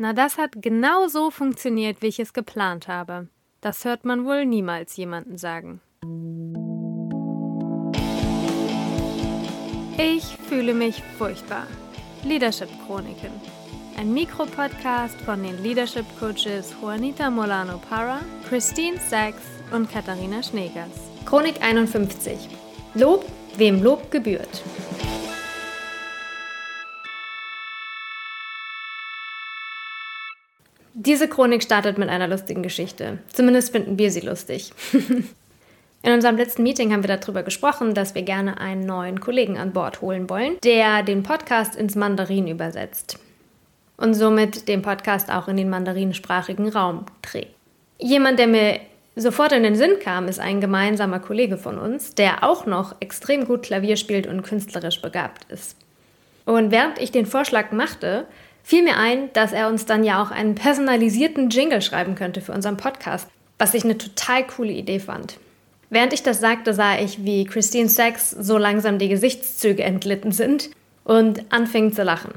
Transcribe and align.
Na, 0.00 0.12
das 0.12 0.38
hat 0.38 0.52
genau 0.62 1.08
so 1.08 1.32
funktioniert, 1.32 2.02
wie 2.02 2.06
ich 2.06 2.20
es 2.20 2.32
geplant 2.32 2.86
habe. 2.86 3.26
Das 3.60 3.84
hört 3.84 4.04
man 4.04 4.24
wohl 4.24 4.46
niemals 4.46 4.96
jemanden 4.96 5.38
sagen. 5.38 5.80
Ich 9.98 10.24
fühle 10.48 10.72
mich 10.72 11.02
furchtbar. 11.18 11.66
Leadership 12.22 12.68
Chroniken. 12.86 13.32
Ein 13.96 14.14
Mikropodcast 14.14 15.20
von 15.22 15.42
den 15.42 15.60
Leadership 15.64 16.06
Coaches 16.20 16.72
Juanita 16.80 17.28
Molano 17.28 17.78
Para, 17.78 18.20
Christine 18.48 18.98
Sachs 19.00 19.42
und 19.72 19.90
Katharina 19.90 20.44
Schneegers. 20.44 21.10
Chronik 21.26 21.60
51. 21.60 22.48
Lob, 22.94 23.24
wem 23.56 23.82
Lob 23.82 24.12
gebührt. 24.12 24.62
Diese 31.00 31.28
Chronik 31.28 31.62
startet 31.62 31.96
mit 31.96 32.08
einer 32.08 32.26
lustigen 32.26 32.64
Geschichte. 32.64 33.18
Zumindest 33.32 33.70
finden 33.70 34.00
wir 34.00 34.10
sie 34.10 34.18
lustig. 34.18 34.72
In 36.02 36.12
unserem 36.12 36.36
letzten 36.36 36.64
Meeting 36.64 36.92
haben 36.92 37.04
wir 37.04 37.16
darüber 37.16 37.44
gesprochen, 37.44 37.94
dass 37.94 38.16
wir 38.16 38.22
gerne 38.22 38.58
einen 38.58 38.84
neuen 38.84 39.20
Kollegen 39.20 39.58
an 39.58 39.72
Bord 39.72 40.00
holen 40.00 40.28
wollen, 40.28 40.56
der 40.64 41.04
den 41.04 41.22
Podcast 41.22 41.76
ins 41.76 41.94
Mandarin 41.94 42.48
übersetzt 42.48 43.20
und 43.96 44.14
somit 44.14 44.66
den 44.66 44.82
Podcast 44.82 45.30
auch 45.30 45.46
in 45.46 45.56
den 45.56 45.70
mandarinsprachigen 45.70 46.68
Raum 46.68 47.06
trägt. 47.22 47.54
Jemand, 48.00 48.40
der 48.40 48.48
mir 48.48 48.80
sofort 49.14 49.52
in 49.52 49.62
den 49.62 49.76
Sinn 49.76 50.00
kam, 50.02 50.26
ist 50.26 50.40
ein 50.40 50.60
gemeinsamer 50.60 51.20
Kollege 51.20 51.58
von 51.58 51.78
uns, 51.78 52.16
der 52.16 52.42
auch 52.42 52.66
noch 52.66 52.96
extrem 52.98 53.44
gut 53.44 53.62
Klavier 53.62 53.96
spielt 53.96 54.26
und 54.26 54.42
künstlerisch 54.42 55.00
begabt 55.00 55.46
ist. 55.48 55.76
Und 56.44 56.72
während 56.72 56.98
ich 56.98 57.12
den 57.12 57.26
Vorschlag 57.26 57.70
machte, 57.70 58.26
fiel 58.62 58.82
mir 58.82 58.96
ein, 58.96 59.32
dass 59.32 59.52
er 59.52 59.68
uns 59.68 59.86
dann 59.86 60.04
ja 60.04 60.22
auch 60.22 60.30
einen 60.30 60.54
personalisierten 60.54 61.50
Jingle 61.50 61.82
schreiben 61.82 62.14
könnte 62.14 62.40
für 62.40 62.52
unseren 62.52 62.76
Podcast, 62.76 63.28
was 63.58 63.74
ich 63.74 63.84
eine 63.84 63.98
total 63.98 64.46
coole 64.46 64.72
Idee 64.72 65.00
fand. 65.00 65.38
Während 65.90 66.12
ich 66.12 66.22
das 66.22 66.40
sagte, 66.40 66.74
sah 66.74 66.98
ich, 66.98 67.24
wie 67.24 67.44
Christine 67.44 67.88
Sachs 67.88 68.30
so 68.30 68.58
langsam 68.58 68.98
die 68.98 69.08
Gesichtszüge 69.08 69.82
entglitten 69.82 70.32
sind 70.32 70.70
und 71.04 71.50
anfing 71.50 71.92
zu 71.92 72.02
lachen. 72.02 72.32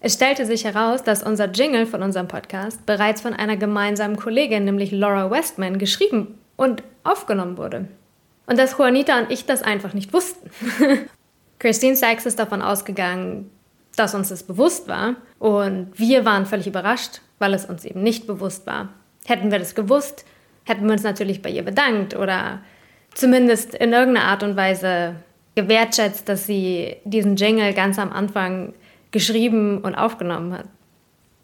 Es 0.00 0.14
stellte 0.14 0.46
sich 0.46 0.64
heraus, 0.64 1.02
dass 1.02 1.22
unser 1.22 1.50
Jingle 1.50 1.86
von 1.86 2.02
unserem 2.02 2.28
Podcast 2.28 2.84
bereits 2.86 3.20
von 3.20 3.34
einer 3.34 3.56
gemeinsamen 3.56 4.16
Kollegin, 4.16 4.64
nämlich 4.64 4.92
Laura 4.92 5.30
Westman, 5.30 5.78
geschrieben 5.78 6.38
und 6.56 6.82
aufgenommen 7.04 7.58
wurde. 7.58 7.88
Und 8.46 8.58
dass 8.58 8.78
Juanita 8.78 9.18
und 9.18 9.30
ich 9.30 9.46
das 9.46 9.62
einfach 9.62 9.94
nicht 9.94 10.12
wussten. 10.12 10.50
Christine 11.58 11.96
Sachs 11.96 12.26
ist 12.26 12.38
davon 12.38 12.62
ausgegangen, 12.62 13.50
dass 14.00 14.14
uns 14.14 14.30
das 14.30 14.42
bewusst 14.42 14.88
war. 14.88 15.16
Und 15.38 15.92
wir 15.94 16.24
waren 16.24 16.46
völlig 16.46 16.66
überrascht, 16.66 17.20
weil 17.38 17.54
es 17.54 17.66
uns 17.66 17.84
eben 17.84 18.02
nicht 18.02 18.26
bewusst 18.26 18.66
war. 18.66 18.88
Hätten 19.26 19.50
wir 19.50 19.58
das 19.58 19.74
gewusst, 19.74 20.24
hätten 20.64 20.86
wir 20.86 20.92
uns 20.92 21.02
natürlich 21.02 21.42
bei 21.42 21.50
ihr 21.50 21.62
bedankt 21.62 22.16
oder 22.16 22.60
zumindest 23.14 23.74
in 23.74 23.92
irgendeiner 23.92 24.26
Art 24.26 24.42
und 24.42 24.56
Weise 24.56 25.16
gewertschätzt, 25.54 26.28
dass 26.28 26.46
sie 26.46 26.96
diesen 27.04 27.36
Jingle 27.36 27.74
ganz 27.74 27.98
am 27.98 28.12
Anfang 28.12 28.72
geschrieben 29.10 29.82
und 29.82 29.94
aufgenommen 29.94 30.52
hat. 30.52 30.66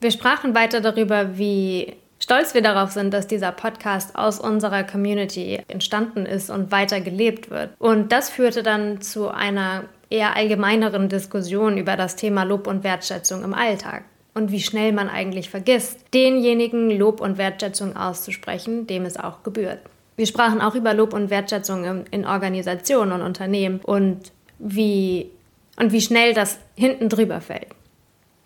Wir 0.00 0.10
sprachen 0.10 0.54
weiter 0.54 0.80
darüber, 0.80 1.38
wie 1.38 1.94
stolz 2.18 2.54
wir 2.54 2.62
darauf 2.62 2.90
sind, 2.90 3.12
dass 3.12 3.26
dieser 3.26 3.52
Podcast 3.52 4.16
aus 4.16 4.40
unserer 4.40 4.82
Community 4.82 5.60
entstanden 5.68 6.26
ist 6.26 6.50
und 6.50 6.72
weiter 6.72 7.00
gelebt 7.00 7.50
wird. 7.50 7.70
Und 7.78 8.10
das 8.10 8.30
führte 8.30 8.62
dann 8.62 9.00
zu 9.00 9.28
einer 9.28 9.84
eher 10.10 10.36
allgemeineren 10.36 11.08
Diskussion 11.08 11.78
über 11.78 11.96
das 11.96 12.16
Thema 12.16 12.42
Lob 12.42 12.66
und 12.66 12.84
Wertschätzung 12.84 13.44
im 13.44 13.54
Alltag 13.54 14.04
und 14.34 14.50
wie 14.50 14.60
schnell 14.60 14.92
man 14.92 15.08
eigentlich 15.08 15.50
vergisst, 15.50 16.04
denjenigen 16.12 16.90
Lob 16.90 17.20
und 17.20 17.38
Wertschätzung 17.38 17.96
auszusprechen, 17.96 18.86
dem 18.86 19.04
es 19.04 19.16
auch 19.16 19.42
gebührt. 19.42 19.80
Wir 20.16 20.26
sprachen 20.26 20.60
auch 20.60 20.74
über 20.74 20.92
Lob 20.92 21.14
und 21.14 21.30
Wertschätzung 21.30 22.04
in, 22.10 22.26
Organisationen 22.26 23.12
und 23.12 23.22
Unternehmen 23.22 23.80
und 23.82 24.32
wie, 24.58 25.30
und 25.76 25.92
wie 25.92 26.00
schnell 26.00 26.34
das 26.34 26.58
hinten 26.76 27.08
drüber 27.08 27.40
fällt. 27.40 27.68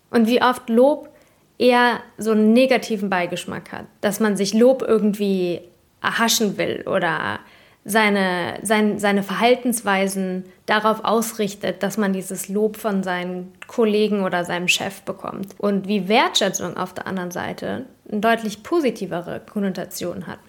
Und 0.09 0.27
wie 0.27 0.41
oft 0.41 0.69
Lob 0.69 1.09
eher 1.57 1.99
so 2.17 2.31
einen 2.31 2.53
negativen 2.53 3.09
Beigeschmack 3.09 3.71
hat, 3.71 3.85
dass 4.01 4.19
man 4.19 4.37
sich 4.37 4.53
Lob 4.53 4.83
irgendwie 4.87 5.61
erhaschen 6.01 6.57
will 6.57 6.83
oder 6.87 7.39
seine, 7.87 8.59
sein, 8.63 8.97
seine 8.97 9.21
Verhaltensweisen 9.21 10.45
darauf 10.65 11.05
ausrichtet, 11.05 11.83
dass 11.83 11.97
man 11.97 12.13
dieses 12.13 12.49
Lob 12.49 12.77
von 12.77 13.03
seinen 13.03 13.53
Kollegen 13.67 14.23
oder 14.23 14.43
seinem 14.43 14.67
Chef 14.67 15.03
bekommt. 15.03 15.53
Und 15.59 15.87
wie 15.87 16.07
Wertschätzung 16.07 16.77
auf 16.77 16.93
der 16.95 17.05
anderen 17.05 17.29
Seite 17.29 17.85
eine 18.09 18.21
deutlich 18.21 18.63
positivere 18.63 19.39
Konnotation 19.39 20.25
hat. 20.25 20.39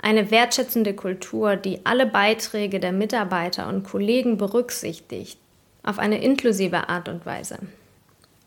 Eine 0.00 0.32
wertschätzende 0.32 0.94
Kultur, 0.94 1.54
die 1.54 1.86
alle 1.86 2.06
Beiträge 2.06 2.80
der 2.80 2.90
Mitarbeiter 2.90 3.68
und 3.68 3.84
Kollegen 3.84 4.36
berücksichtigt, 4.36 5.38
auf 5.84 6.00
eine 6.00 6.20
inklusive 6.20 6.88
Art 6.88 7.08
und 7.08 7.24
Weise. 7.24 7.58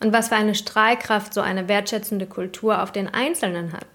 Und 0.02 0.12
was 0.12 0.28
für 0.28 0.36
eine 0.36 0.56
Strahlkraft 0.56 1.34
so 1.34 1.40
eine 1.40 1.70
wertschätzende 1.70 2.26
Kultur 2.26 2.84
auf 2.84 2.92
den 2.92 3.08
Einzelnen 3.08 3.72
hat. 3.72 3.86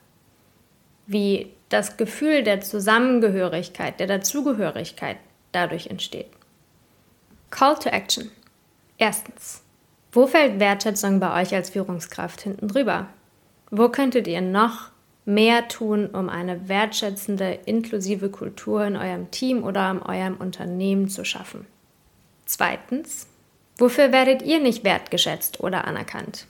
Wie 1.06 1.50
das 1.70 1.96
Gefühl 1.96 2.42
der 2.42 2.60
Zusammengehörigkeit, 2.60 3.98
der 3.98 4.06
Dazugehörigkeit 4.06 5.16
dadurch 5.52 5.86
entsteht. 5.86 6.28
Call 7.50 7.76
to 7.76 7.88
Action. 7.88 8.30
Erstens. 8.98 9.62
Wo 10.12 10.26
fällt 10.26 10.60
Wertschätzung 10.60 11.20
bei 11.20 11.40
euch 11.40 11.54
als 11.54 11.70
Führungskraft 11.70 12.42
hinten 12.42 12.68
drüber? 12.68 13.06
Wo 13.70 13.88
könntet 13.88 14.26
ihr 14.26 14.40
noch 14.40 14.90
mehr 15.24 15.68
tun, 15.68 16.06
um 16.06 16.28
eine 16.28 16.68
wertschätzende, 16.68 17.60
inklusive 17.64 18.30
Kultur 18.30 18.84
in 18.84 18.96
eurem 18.96 19.30
Team 19.30 19.62
oder 19.62 19.90
in 19.90 20.02
eurem 20.02 20.36
Unternehmen 20.36 21.08
zu 21.08 21.24
schaffen? 21.24 21.66
Zweitens. 22.46 23.26
Wofür 23.78 24.12
werdet 24.12 24.42
ihr 24.42 24.60
nicht 24.60 24.84
wertgeschätzt 24.84 25.60
oder 25.60 25.86
anerkannt? 25.86 26.46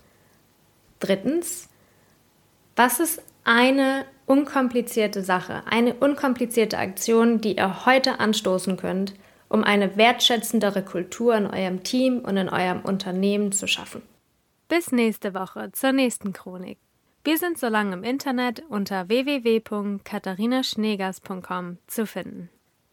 Drittens. 0.99 1.69
Was 2.83 2.99
ist 2.99 3.23
eine 3.45 4.07
unkomplizierte 4.25 5.23
Sache, 5.23 5.65
eine 5.67 5.93
unkomplizierte 5.93 6.79
Aktion, 6.79 7.43
die 7.43 7.59
ihr 7.59 7.85
heute 7.85 8.21
anstoßen 8.21 8.79
könnt, 8.79 9.13
um 9.51 9.65
eine 9.65 9.99
wertschätzendere 9.99 10.83
Kultur 10.83 11.37
in 11.37 11.47
eurem 11.47 11.83
Team 11.83 12.21
und 12.21 12.39
in 12.39 12.49
eurem 12.49 12.81
Unternehmen 12.81 13.53
zu 13.53 13.67
schaffen. 13.67 14.01
Bis 14.69 14.93
nächste 14.93 15.35
Woche 15.35 15.73
zur 15.73 15.93
nächsten 15.93 16.33
Chronik. 16.33 16.79
Wir 17.23 17.37
sind 17.37 17.59
so 17.59 17.69
lange 17.69 17.93
im 17.93 18.03
Internet 18.03 18.63
unter 18.71 19.11
www.katharinaschnegers.com 19.11 21.77
zu 21.87 22.07
finden. 22.07 22.49